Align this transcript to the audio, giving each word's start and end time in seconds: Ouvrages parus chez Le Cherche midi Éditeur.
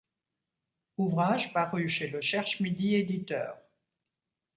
Ouvrages 0.97 1.53
parus 1.53 1.87
chez 1.91 2.07
Le 2.07 2.21
Cherche 2.21 2.59
midi 2.59 2.95
Éditeur. 2.95 3.55